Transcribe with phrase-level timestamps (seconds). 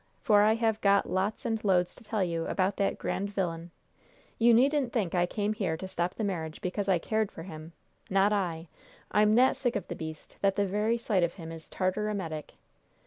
[0.19, 3.69] For I have got lots and loads to tell you about that grand vilyun!
[4.39, 7.73] You needn't think I came here to stop the marriage because I cared for him!
[8.09, 8.67] Not I!
[9.11, 12.55] I'm that sick of the beast that the very sight of him is tartar emetic!